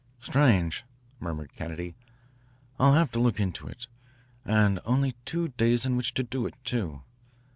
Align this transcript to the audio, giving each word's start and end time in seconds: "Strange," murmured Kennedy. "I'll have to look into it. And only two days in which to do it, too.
"Strange," 0.17 0.83
murmured 1.19 1.53
Kennedy. 1.53 1.93
"I'll 2.79 2.93
have 2.93 3.11
to 3.11 3.19
look 3.19 3.39
into 3.39 3.67
it. 3.67 3.85
And 4.43 4.79
only 4.83 5.13
two 5.25 5.49
days 5.49 5.85
in 5.85 5.95
which 5.95 6.15
to 6.15 6.23
do 6.23 6.47
it, 6.47 6.55
too. 6.65 7.03